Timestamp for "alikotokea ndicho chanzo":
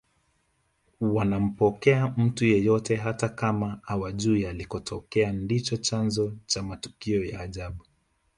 4.45-6.37